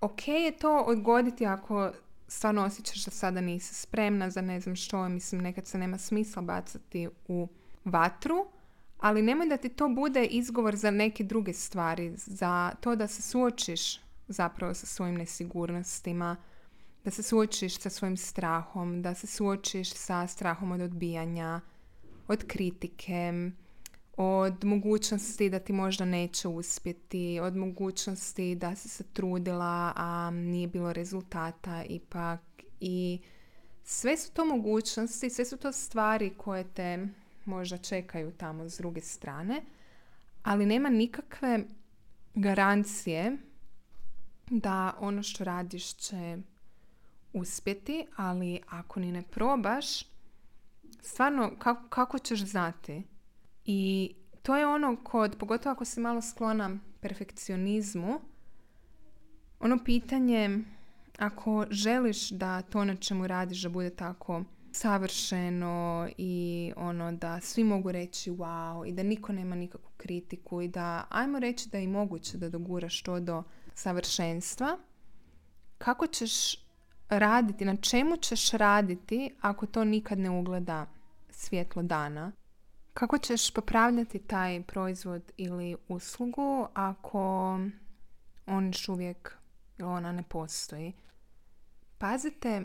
ok 0.00 0.28
je 0.28 0.58
to 0.58 0.80
odgoditi 0.80 1.46
ako 1.46 1.92
stvarno 2.28 2.64
osjećaš 2.64 3.04
da 3.04 3.10
sada 3.10 3.40
nisi 3.40 3.74
spremna 3.74 4.30
za 4.30 4.40
ne 4.40 4.60
znam 4.60 4.76
što, 4.76 5.08
mislim 5.08 5.40
nekad 5.40 5.66
se 5.66 5.78
nema 5.78 5.98
smisla 5.98 6.42
bacati 6.42 7.08
u 7.28 7.48
vatru, 7.84 8.46
ali 8.98 9.22
nemoj 9.22 9.46
da 9.46 9.56
ti 9.56 9.68
to 9.68 9.88
bude 9.88 10.24
izgovor 10.24 10.76
za 10.76 10.90
neke 10.90 11.24
druge 11.24 11.52
stvari, 11.52 12.12
za 12.16 12.72
to 12.80 12.96
da 12.96 13.06
se 13.06 13.22
suočiš 13.22 14.00
zapravo 14.28 14.74
sa 14.74 14.86
svojim 14.86 15.14
nesigurnostima, 15.14 16.36
da 17.04 17.10
se 17.10 17.22
suočiš 17.22 17.78
sa 17.78 17.90
svojim 17.90 18.16
strahom, 18.16 19.02
da 19.02 19.14
se 19.14 19.26
suočiš 19.26 19.92
sa 19.92 20.26
strahom 20.26 20.72
od 20.72 20.80
odbijanja, 20.80 21.60
od 22.28 22.44
kritike, 22.46 23.50
od 24.16 24.64
mogućnosti 24.64 25.50
da 25.50 25.58
ti 25.58 25.72
možda 25.72 26.04
neće 26.04 26.48
uspjeti, 26.48 27.40
od 27.42 27.56
mogućnosti 27.56 28.54
da 28.54 28.74
si 28.74 28.88
se 28.88 29.04
trudila, 29.04 29.92
a 29.96 30.30
nije 30.30 30.68
bilo 30.68 30.92
rezultata 30.92 31.84
ipak 31.84 32.40
i 32.80 33.20
sve 33.84 34.16
su 34.16 34.32
to 34.32 34.44
mogućnosti, 34.44 35.30
sve 35.30 35.44
su 35.44 35.56
to 35.56 35.72
stvari 35.72 36.34
koje 36.36 36.64
te 36.64 37.08
možda 37.44 37.78
čekaju 37.78 38.32
tamo 38.32 38.68
s 38.68 38.78
druge 38.78 39.00
strane, 39.00 39.62
ali 40.42 40.66
nema 40.66 40.88
nikakve 40.88 41.64
garancije 42.34 43.36
da 44.50 44.96
ono 44.98 45.22
što 45.22 45.44
radiš 45.44 45.94
će 45.94 46.38
uspjeti, 47.32 48.06
ali 48.16 48.60
ako 48.68 49.00
ni 49.00 49.12
ne 49.12 49.22
probaš, 49.22 50.02
stvarno 51.00 51.52
kako, 51.58 51.88
kako 51.88 52.18
ćeš 52.18 52.40
znati? 52.44 53.02
I 53.66 54.14
to 54.42 54.56
je 54.56 54.66
ono 54.66 54.96
kod, 55.04 55.36
pogotovo 55.38 55.72
ako 55.72 55.84
si 55.84 56.00
malo 56.00 56.22
sklona 56.22 56.78
perfekcionizmu, 57.00 58.20
ono 59.60 59.84
pitanje 59.84 60.58
ako 61.18 61.66
želiš 61.70 62.30
da 62.30 62.62
to 62.62 62.84
na 62.84 62.96
čemu 62.96 63.26
radiš 63.26 63.62
da 63.62 63.68
bude 63.68 63.90
tako 63.90 64.44
savršeno 64.72 66.08
i 66.18 66.72
ono 66.76 67.12
da 67.12 67.40
svi 67.40 67.64
mogu 67.64 67.92
reći 67.92 68.30
wow 68.30 68.88
i 68.88 68.92
da 68.92 69.02
niko 69.02 69.32
nema 69.32 69.56
nikakvu 69.56 69.90
kritiku 69.96 70.62
i 70.62 70.68
da 70.68 71.06
ajmo 71.10 71.38
reći 71.38 71.68
da 71.68 71.78
je 71.78 71.88
moguće 71.88 72.38
da 72.38 72.48
doguraš 72.48 73.02
to 73.02 73.20
do 73.20 73.42
savršenstva, 73.74 74.78
kako 75.78 76.06
ćeš 76.06 76.66
raditi, 77.08 77.64
na 77.64 77.76
čemu 77.76 78.16
ćeš 78.16 78.50
raditi 78.50 79.34
ako 79.40 79.66
to 79.66 79.84
nikad 79.84 80.18
ne 80.18 80.30
ugleda 80.30 80.86
svjetlo 81.30 81.82
dana? 81.82 82.32
Kako 82.96 83.18
ćeš 83.18 83.50
popravljati 83.50 84.18
taj 84.18 84.62
proizvod 84.62 85.32
ili 85.36 85.76
uslugu 85.88 86.66
ako 86.74 87.20
on 88.46 88.66
još 88.66 88.88
uvijek 88.88 89.36
ili 89.78 89.88
ona 89.88 90.12
ne 90.12 90.22
postoji? 90.22 90.92
Pazite 91.98 92.62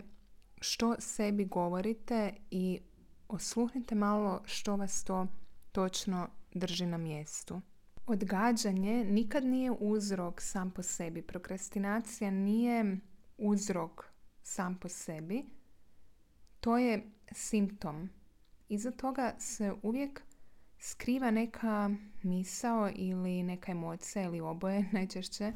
što 0.61 0.95
sebi 0.99 1.45
govorite 1.45 2.33
i 2.51 2.79
osluhnite 3.27 3.95
malo 3.95 4.41
što 4.45 4.75
vas 4.75 5.03
to 5.03 5.27
točno 5.71 6.27
drži 6.53 6.85
na 6.85 6.97
mjestu. 6.97 7.61
Odgađanje 8.05 9.03
nikad 9.03 9.43
nije 9.43 9.71
uzrok 9.71 10.41
sam 10.41 10.71
po 10.71 10.83
sebi. 10.83 11.21
Prokrastinacija 11.21 12.31
nije 12.31 12.97
uzrok 13.37 14.05
sam 14.43 14.75
po 14.75 14.89
sebi. 14.89 15.45
To 16.59 16.77
je 16.77 17.11
simptom 17.31 18.20
iza 18.71 18.91
toga 18.91 19.33
se 19.39 19.73
uvijek 19.81 20.21
skriva 20.79 21.31
neka 21.31 21.89
misao 22.23 22.89
ili 22.95 23.43
neka 23.43 23.71
emocija 23.71 24.23
ili 24.23 24.41
oboje 24.41 24.85
najčešće. 24.91 25.53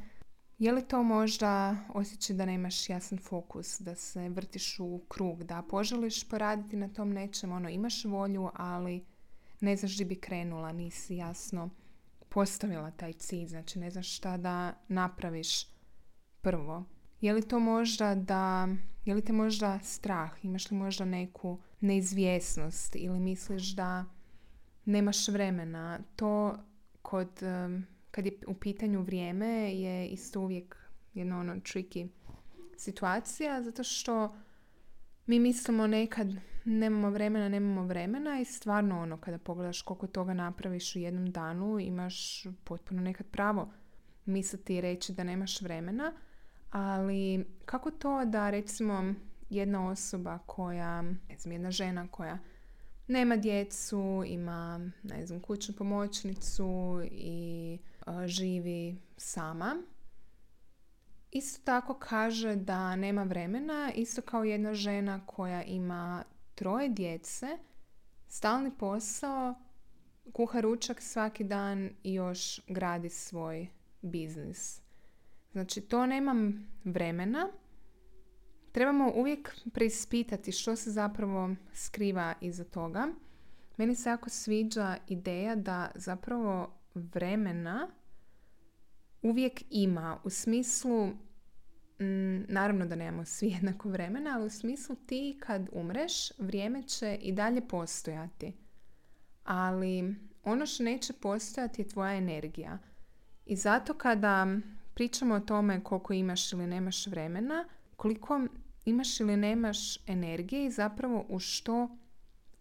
Je 0.60 0.72
li 0.72 0.88
to 0.88 1.04
možda 1.04 1.78
osjećaj 1.94 2.36
da 2.36 2.46
nemaš 2.46 2.90
jasan 2.90 3.18
fokus, 3.18 3.80
da 3.80 3.96
se 3.96 4.30
vrtiš 4.30 4.80
u 4.80 5.02
krug, 5.08 5.44
da 5.44 5.64
poželiš 5.70 6.30
poraditi 6.30 6.76
na 6.76 6.88
tom 6.88 7.14
nečem, 7.14 7.52
ono 7.52 7.70
imaš 7.70 8.06
volju, 8.06 8.50
ali 8.54 9.06
ne 9.60 9.76
znaš 9.76 9.94
gdje 9.94 10.06
bi 10.06 10.16
krenula, 10.16 10.72
nisi 10.72 11.16
jasno 11.16 11.70
postavila 12.30 12.92
taj 12.92 13.14
cilj, 13.14 13.48
znači 13.48 13.80
ne 13.80 13.92
znaš 13.92 14.16
šta 14.16 14.38
da 14.38 14.74
napraviš 14.88 15.68
prvo. 16.42 16.86
Je 17.22 17.34
li 17.34 17.42
to 17.42 17.60
možda 17.60 18.16
da, 18.16 18.68
je 19.06 19.16
li 19.16 19.22
te 19.22 19.34
možda 19.34 19.80
strah, 19.80 20.32
imaš 20.44 20.72
li 20.72 20.78
možda 20.78 21.06
neku 21.06 21.60
neizvjesnost? 21.80 22.96
Ili 22.96 23.20
misliš 23.20 23.76
da 23.76 24.06
nemaš 24.86 25.28
vremena, 25.28 26.00
to 26.16 26.58
kod, 27.02 27.30
kad 28.12 28.26
je 28.26 28.32
u 28.48 28.54
pitanju 28.54 29.02
vrijeme 29.02 29.76
je 29.76 30.08
isto 30.08 30.42
uvijek 30.42 30.78
jedna 31.14 31.40
ono 31.40 31.56
tricky 31.56 32.08
situacija 32.78 33.64
zato 33.64 33.84
što 33.84 34.36
mi 35.26 35.40
mislimo 35.40 35.88
nekad 35.88 36.28
nemamo 36.66 37.10
vremena, 37.10 37.50
nemamo 37.50 37.84
vremena 37.84 38.40
i 38.40 38.46
stvarno 38.46 39.02
ono 39.02 39.18
kada 39.18 39.38
pogledaš 39.38 39.82
koliko 39.82 40.08
toga 40.08 40.34
napraviš 40.34 40.96
u 40.96 41.00
jednom 41.00 41.32
danu 41.32 41.80
imaš 41.80 42.46
potpuno 42.64 43.02
nekad 43.02 43.28
pravo 43.28 43.74
misliti 44.26 44.76
i 44.76 44.82
reći 44.82 45.14
da 45.14 45.24
nemaš 45.24 45.62
vremena, 45.62 46.14
ali 46.70 47.46
kako 47.66 47.92
to 47.92 48.26
da 48.26 48.50
recimo 48.50 49.14
jedna 49.50 49.90
osoba 49.90 50.40
koja, 50.46 51.02
ne 51.02 51.38
znam, 51.38 51.52
jedna 51.52 51.72
žena 51.72 52.08
koja 52.12 52.38
nema 53.08 53.38
djecu, 53.38 54.24
ima, 54.26 54.92
ne 55.04 55.26
znam, 55.26 55.40
kućnu 55.40 55.76
pomoćnicu 55.76 57.02
i 57.12 57.78
živi 58.26 59.02
sama. 59.18 59.76
Isto 61.32 61.62
tako 61.64 61.94
kaže 61.94 62.56
da 62.56 62.96
nema 62.96 63.24
vremena, 63.24 63.92
isto 63.96 64.22
kao 64.22 64.44
jedna 64.44 64.74
žena 64.74 65.26
koja 65.26 65.64
ima 65.64 66.24
troje 66.56 66.90
djece, 66.90 67.48
stalni 68.28 68.72
posao, 68.78 69.56
kuha 70.34 70.60
ručak 70.60 71.02
svaki 71.02 71.44
dan 71.44 71.90
i 72.04 72.14
još 72.14 72.62
gradi 72.68 73.10
svoj 73.10 73.68
biznis. 74.02 74.85
Znači, 75.56 75.82
to 75.82 76.06
nemam 76.06 76.68
vremena, 76.84 77.48
trebamo 78.72 79.12
uvijek 79.16 79.56
preispitati 79.74 80.52
što 80.52 80.76
se 80.76 80.92
zapravo 80.92 81.56
skriva 81.74 82.34
iza 82.42 82.64
toga. 82.64 83.08
meni 83.78 83.96
se 83.96 84.10
jako 84.10 84.30
sviđa 84.30 84.98
ideja 85.08 85.56
da 85.56 85.92
zapravo 85.96 86.80
vremena 86.94 87.88
uvijek 89.22 89.64
ima 89.70 90.20
u 90.24 90.30
smislu 90.30 91.08
mm, 91.08 92.44
naravno 92.48 92.86
da 92.86 92.96
nemamo 92.96 93.26
svi 93.26 93.48
jednako 93.56 93.90
vremena, 93.90 94.36
ali 94.36 94.46
u 94.46 94.50
smislu 94.50 94.96
ti 94.96 95.38
kad 95.40 95.70
umreš, 95.72 96.32
vrijeme 96.38 96.84
će 96.84 97.18
i 97.22 97.32
dalje 97.32 97.68
postojati. 97.68 98.54
Ali 99.44 100.16
ono 100.44 100.66
što 100.66 100.84
neće 100.84 101.14
postojati 101.14 101.82
je 101.82 101.88
tvoja 101.88 102.14
energija. 102.14 102.78
I 103.46 103.56
zato 103.56 103.94
kada 103.94 104.48
pričamo 104.96 105.36
o 105.36 105.40
tome 105.40 105.84
koliko 105.84 106.14
imaš 106.14 106.54
ili 106.54 106.68
nemaš 106.68 107.08
vremena, 107.08 107.66
koliko 107.96 108.42
imaš 108.86 109.20
ili 109.20 109.38
nemaš 109.38 109.98
energije 110.08 110.66
i 110.66 110.72
zapravo 110.72 111.26
u 111.30 111.40
što 111.40 111.98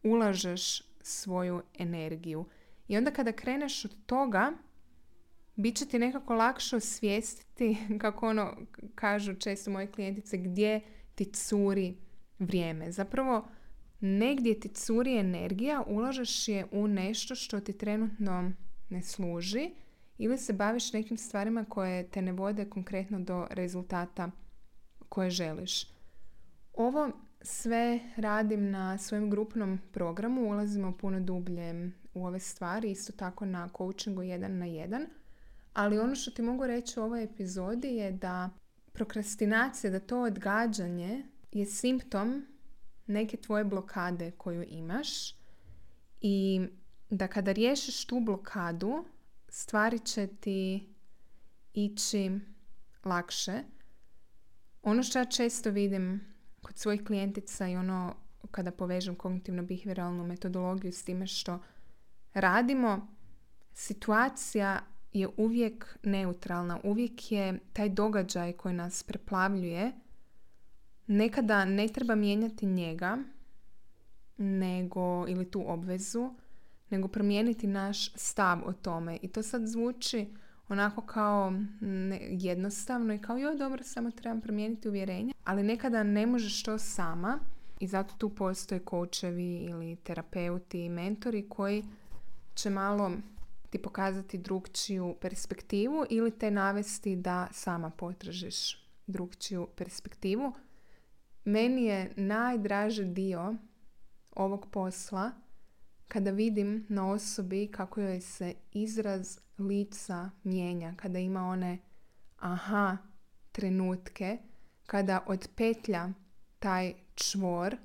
ulažeš 0.03 0.83
svoju 1.01 1.63
energiju. 1.79 2.45
I 2.89 2.97
onda 2.97 3.11
kada 3.11 3.33
kreneš 3.33 3.85
od 3.85 4.07
toga, 4.07 4.53
bit 5.57 5.77
će 5.77 5.87
ti 5.87 5.99
nekako 5.99 6.35
lakše 6.35 6.77
osvijestiti, 6.77 7.77
kako 8.03 8.29
ono 8.29 8.57
kažu 8.95 9.35
često 9.35 9.71
moje 9.71 9.87
klijentice, 9.87 10.37
gdje 10.39 10.81
ti 11.15 11.25
curi 11.25 11.97
vrijeme. 12.39 12.93
Zapravo, 12.93 13.49
negdje 14.01 14.61
ti 14.61 14.69
curi 14.69 15.17
energija, 15.17 15.83
ulažeš 15.87 16.49
je 16.49 16.67
u 16.73 16.89
nešto 16.89 17.35
što 17.35 17.61
ti 17.61 17.79
trenutno 17.79 18.53
ne 18.91 19.03
služi 19.03 19.71
ili 20.19 20.39
se 20.39 20.53
baviš 20.53 20.93
nekim 20.93 21.17
stvarima 21.17 21.65
koje 21.65 22.09
te 22.11 22.23
ne 22.23 22.33
vode 22.33 22.71
konkretno 22.71 23.21
do 23.21 23.47
rezultata 23.51 24.31
koje 25.09 25.31
želiš. 25.31 25.95
Ovo 26.73 27.11
sve 27.41 28.01
radim 28.17 28.71
na 28.71 28.99
svojem 28.99 29.31
grupnom 29.31 29.81
programu, 29.93 30.49
ulazimo 30.49 30.97
puno 30.97 31.21
dublje 31.21 31.91
u 32.15 32.27
ove 32.27 32.39
stvari, 32.39 32.91
isto 32.91 33.13
tako 33.13 33.45
na 33.45 33.69
coachingu 33.77 34.23
jedan 34.23 34.59
na 34.59 34.67
jedan. 34.67 35.07
Ali 35.73 35.99
ono 35.99 36.15
što 36.15 36.31
ti 36.31 36.43
mogu 36.43 36.67
reći 36.67 37.01
u 37.01 37.03
ovoj 37.03 37.25
epizodi 37.25 37.89
je 37.89 38.13
da 38.13 38.51
prokrastinacija, 38.93 39.91
da 39.91 40.01
to 40.01 40.21
odgađanje 40.21 41.27
je 41.53 41.67
simptom 41.67 42.47
neke 43.07 43.37
tvoje 43.37 43.65
blokade 43.65 44.31
koju 44.31 44.65
imaš 44.69 45.35
i 46.21 46.61
da 47.11 47.29
kada 47.29 47.53
riješiš 47.53 48.07
tu 48.07 48.21
blokadu, 48.21 49.05
stvari 49.55 49.99
će 49.99 50.27
ti 50.27 50.89
ići 51.75 52.31
lakše. 53.05 53.63
Ono 54.83 55.03
što 55.03 55.19
ja 55.19 55.25
često 55.25 55.71
vidim 55.71 56.21
kod 56.63 56.79
svojih 56.79 57.05
klijentica 57.05 57.69
i 57.69 57.77
ono 57.77 58.15
kada 58.51 58.71
povežem 58.71 59.17
kognitivno-behavioralnu 59.17 60.27
metodologiju 60.27 60.93
s 60.93 61.05
time 61.05 61.27
što 61.27 61.59
radimo, 62.33 63.09
situacija 63.73 64.81
je 65.13 65.29
uvijek 65.37 65.99
neutralna, 66.03 66.81
uvijek 66.85 67.33
je 67.33 67.59
taj 67.73 67.89
događaj 67.89 68.53
koji 68.53 68.75
nas 68.75 69.03
preplavljuje, 69.03 69.93
nekada 71.07 71.65
ne 71.65 71.89
treba 71.89 72.15
mijenjati 72.15 72.67
njega, 72.67 73.19
nego, 74.37 75.29
ili 75.29 75.51
tu 75.51 75.65
obvezu, 75.67 76.35
nego 76.95 77.09
promijeniti 77.09 77.67
naš 77.67 78.15
stav 78.15 78.59
o 78.67 78.73
tome. 78.73 79.19
I 79.23 79.29
to 79.29 79.43
sad 79.43 79.67
zvuči 79.67 80.27
onako 80.69 81.03
kao 81.03 81.53
jednostavno 82.31 83.15
i 83.15 83.19
kao 83.19 83.37
joj 83.37 83.57
dobro, 83.57 83.83
samo 83.83 84.11
trebam 84.11 84.41
promijeniti 84.41 84.89
uvjerenje, 84.89 85.33
ali 85.45 85.63
nekada 85.63 86.03
ne 86.03 86.27
možeš 86.27 86.63
to 86.63 86.79
sama 86.79 87.39
i 87.81 87.87
zato 87.87 88.15
tu 88.19 88.31
postoje 88.31 88.79
kočevi 88.79 89.55
ili 89.55 89.97
terapeuti 89.97 90.85
i 90.85 90.89
mentori 90.89 91.49
koji 91.49 91.85
će 92.55 92.71
malo 92.71 93.13
ti 93.71 93.83
pokazati 93.83 94.39
drugčiju 94.39 95.17
perspektivu 95.21 96.05
ili 96.11 96.31
te 96.31 96.51
navesti 96.51 97.17
da 97.17 97.49
sama 97.53 97.91
potražiš 97.91 98.85
drugčiju 99.07 99.69
perspektivu. 99.77 100.53
Meni 101.45 101.85
je 101.85 102.13
najdraži 102.17 103.05
dio 103.05 103.55
ovog 104.37 104.67
posla 104.71 105.31
kada 106.09 106.31
vidim 106.31 106.87
na 106.89 107.11
osobi 107.11 107.69
kako 107.73 108.01
joj 108.01 108.21
se 108.21 108.55
izraz 108.73 109.39
lica 109.59 110.31
mijenja, 110.45 110.95
kada 110.97 111.19
ima 111.19 111.49
one 111.49 111.79
aha 112.39 112.97
trenutke, 113.53 114.39
kada 114.87 115.25
odpetlja 115.27 116.09
taj 116.59 116.95
čvor 117.15 117.77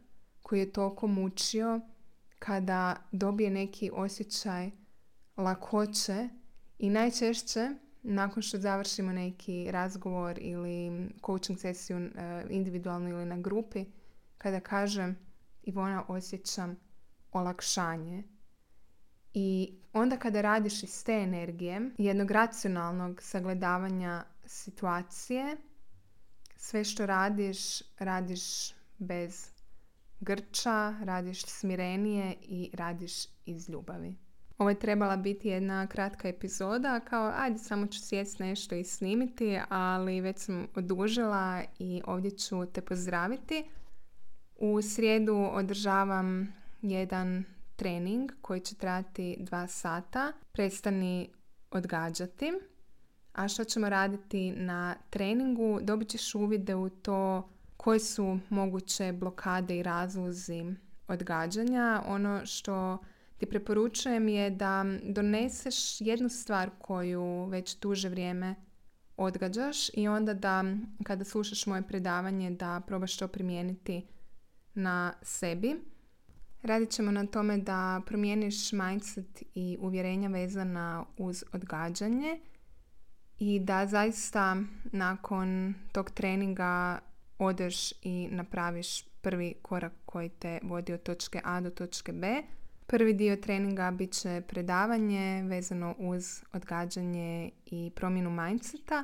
koji 0.41 0.59
je 0.59 0.73
toliko 0.73 1.07
mučio, 1.07 1.81
kada 2.39 2.95
dobije 3.11 3.49
neki 3.49 3.91
osjećaj 3.93 4.71
lakoće 5.37 6.29
i 6.79 6.89
najčešće 6.89 7.69
nakon 8.03 8.43
što 8.43 8.57
završimo 8.57 9.11
neki 9.13 9.71
razgovor 9.71 10.39
ili 10.41 11.09
coaching 11.25 11.59
sesiju 11.59 11.97
e, 11.97 12.09
individualno 12.49 13.09
ili 13.09 13.25
na 13.25 13.37
grupi, 13.37 13.85
kada 14.37 14.59
kažem 14.59 15.17
Ivona 15.63 16.03
osjećam 16.07 16.88
olakšanje. 17.31 18.23
I 19.33 19.73
onda 19.93 20.17
kada 20.17 20.41
radiš 20.41 20.83
iz 20.83 21.03
te 21.03 21.13
energije, 21.13 21.81
jednog 21.97 22.31
racionalnog 22.31 23.21
sagledavanja 23.21 24.23
situacije, 24.45 25.57
sve 26.55 26.83
što 26.83 27.05
radiš, 27.05 27.81
radiš 27.99 28.73
bez 28.97 29.51
grča, 30.19 30.95
radiš 31.03 31.45
smirenije 31.45 32.35
i 32.41 32.71
radiš 32.73 33.13
iz 33.45 33.69
ljubavi. 33.69 34.15
Ovo 34.57 34.69
je 34.69 34.79
trebala 34.79 35.17
biti 35.17 35.47
jedna 35.47 35.87
kratka 35.87 36.27
epizoda, 36.27 36.99
kao 36.99 37.33
ajde 37.35 37.57
samo 37.57 37.87
ću 37.87 37.99
sjest 37.99 38.39
nešto 38.39 38.75
i 38.75 38.83
snimiti, 38.83 39.59
ali 39.69 40.21
već 40.21 40.39
sam 40.39 40.67
odužila 40.75 41.63
i 41.79 42.01
ovdje 42.05 42.31
ću 42.31 42.65
te 42.65 42.81
pozdraviti. 42.81 43.69
U 44.55 44.81
srijedu 44.81 45.49
održavam 45.51 46.53
jedan 46.81 47.43
trening 47.75 48.31
koji 48.41 48.59
će 48.59 48.75
trajati 48.75 49.37
dva 49.39 49.67
sata. 49.67 50.33
Prestani 50.51 51.29
odgađati. 51.71 52.53
A 53.33 53.47
što 53.47 53.63
ćemo 53.63 53.89
raditi 53.89 54.51
na 54.51 54.95
treningu? 55.09 55.79
Dobit 55.81 56.09
ćeš 56.09 56.35
uvide 56.35 56.75
u 56.75 56.89
to 56.89 57.49
koje 57.77 57.99
su 57.99 58.39
moguće 58.49 59.13
blokade 59.13 59.77
i 59.77 59.83
razlozi 59.83 60.65
odgađanja. 61.07 62.03
Ono 62.05 62.45
što 62.45 62.97
ti 63.37 63.45
preporučujem 63.45 64.27
je 64.27 64.49
da 64.49 64.85
doneseš 65.03 66.01
jednu 66.01 66.29
stvar 66.29 66.69
koju 66.81 67.45
već 67.45 67.79
duže 67.79 68.09
vrijeme 68.09 68.55
odgađaš 69.17 69.89
i 69.93 70.07
onda 70.07 70.33
da 70.33 70.63
kada 71.03 71.23
slušaš 71.23 71.65
moje 71.65 71.81
predavanje 71.81 72.51
da 72.51 72.81
probaš 72.87 73.17
to 73.17 73.27
primijeniti 73.27 74.07
na 74.73 75.13
sebi. 75.21 75.75
Radit 76.63 76.89
ćemo 76.89 77.11
na 77.11 77.25
tome 77.25 77.57
da 77.57 78.01
promijeniš 78.05 78.71
mindset 78.71 79.43
i 79.55 79.77
uvjerenja 79.79 80.29
vezana 80.29 81.05
uz 81.17 81.43
odgađanje 81.53 82.39
i 83.39 83.59
da 83.59 83.87
zaista 83.87 84.57
nakon 84.91 85.73
tog 85.91 86.11
treninga 86.11 86.99
odeš 87.37 87.91
i 88.01 88.27
napraviš 88.31 89.03
prvi 89.21 89.53
korak 89.61 89.93
koji 90.05 90.29
te 90.29 90.59
vodi 90.63 90.93
od 90.93 91.03
točke 91.03 91.41
A 91.43 91.61
do 91.61 91.69
točke 91.69 92.13
B. 92.13 92.43
Prvi 92.87 93.13
dio 93.13 93.35
treninga 93.35 93.91
bit 93.91 94.11
će 94.13 94.41
predavanje 94.47 95.43
vezano 95.43 95.95
uz 95.97 96.43
odgađanje 96.53 97.51
i 97.65 97.91
promjenu 97.95 98.29
mindseta, 98.29 99.03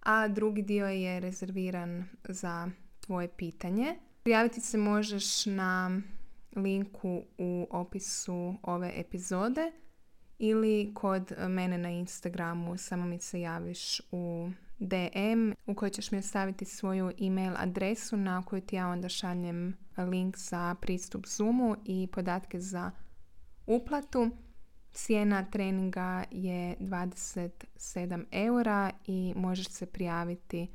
a 0.00 0.28
drugi 0.28 0.62
dio 0.62 0.86
je 0.86 1.20
rezerviran 1.20 2.04
za 2.28 2.70
tvoje 3.00 3.28
pitanje. 3.28 3.96
Prijaviti 4.22 4.60
se 4.60 4.78
možeš 4.78 5.46
na 5.46 6.00
linku 6.56 7.24
u 7.38 7.66
opisu 7.70 8.54
ove 8.62 8.92
epizode 8.96 9.72
ili 10.38 10.90
kod 10.94 11.32
mene 11.48 11.78
na 11.78 11.90
Instagramu 11.90 12.76
samo 12.76 13.06
mi 13.06 13.20
se 13.20 13.40
javiš 13.40 14.00
u 14.12 14.50
DM 14.78 15.52
u 15.66 15.74
kojoj 15.74 15.90
ćeš 15.90 16.10
mi 16.10 16.18
ostaviti 16.18 16.64
svoju 16.64 17.12
email 17.20 17.52
adresu 17.56 18.16
na 18.16 18.42
koju 18.44 18.60
ti 18.60 18.76
ja 18.76 18.88
onda 18.88 19.08
šaljem 19.08 19.76
link 19.96 20.36
za 20.36 20.74
pristup 20.80 21.26
Zoomu 21.26 21.76
i 21.84 22.08
podatke 22.12 22.60
za 22.60 22.90
uplatu. 23.66 24.30
Cijena 24.92 25.44
treninga 25.50 26.24
je 26.30 26.76
27 26.80 28.24
eura 28.30 28.90
i 29.06 29.32
možeš 29.36 29.68
se 29.68 29.86
prijaviti 29.86 30.68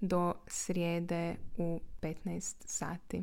do 0.00 0.34
srijede 0.46 1.36
u 1.56 1.80
15 2.02 2.54
sati. 2.66 3.22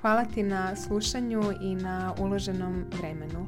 Hvala 0.00 0.24
ti 0.24 0.42
na 0.42 0.76
slušanju 0.76 1.42
i 1.60 1.74
na 1.74 2.14
uloženom 2.20 2.84
vremenu. 2.98 3.46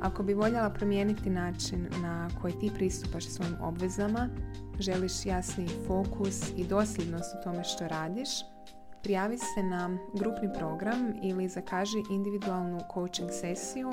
Ako 0.00 0.22
bi 0.22 0.34
voljela 0.34 0.70
promijeniti 0.70 1.30
način 1.30 1.88
na 2.02 2.28
koji 2.42 2.58
ti 2.58 2.70
pristupaš 2.74 3.26
svojim 3.26 3.56
obvezama, 3.60 4.28
želiš 4.78 5.26
jasni 5.26 5.68
fokus 5.86 6.50
i 6.56 6.64
dosljednost 6.64 7.34
u 7.34 7.42
tome 7.44 7.64
što 7.64 7.88
radiš, 7.88 8.28
prijavi 9.02 9.38
se 9.38 9.62
na 9.62 9.98
grupni 10.14 10.52
program 10.58 11.12
ili 11.22 11.48
zakaži 11.48 11.98
individualnu 12.10 12.80
coaching 12.94 13.30
sesiju 13.30 13.90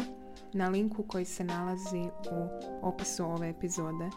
na 0.53 0.69
linku 0.69 1.03
koji 1.03 1.25
se 1.25 1.43
nalazi 1.43 2.01
u 2.31 2.47
opisu 2.81 3.25
ove 3.25 3.49
epizode. 3.49 4.09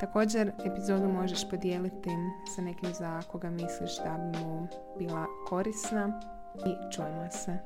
Također, 0.00 0.52
epizodu 0.64 1.08
možeš 1.08 1.50
podijeliti 1.50 2.10
sa 2.54 2.62
nekim 2.62 2.94
za 2.94 3.22
koga 3.22 3.50
misliš 3.50 3.96
da 4.04 4.18
bi 4.18 4.38
mu 4.38 4.68
bila 4.98 5.26
korisna 5.48 6.20
i 6.54 6.90
čujemo 6.90 7.30
se. 7.30 7.58